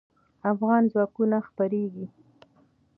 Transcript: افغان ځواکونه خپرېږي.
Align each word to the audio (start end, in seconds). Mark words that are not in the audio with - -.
افغان 0.51 0.83
ځواکونه 0.91 1.37
خپرېږي. 1.47 2.05